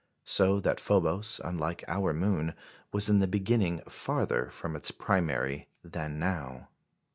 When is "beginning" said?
3.27-3.81